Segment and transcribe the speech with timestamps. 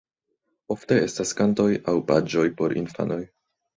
[0.75, 3.21] Ofte estas kantoj aŭ paĝoj por infanoj.